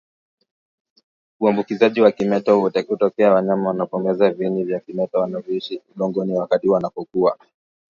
[1.39, 2.51] Uambukizaji wa kimeta
[2.87, 7.37] hutokea wanyama wanapomeza viini vya kimeta vinavyoishi udongoni wakati wanapokuwa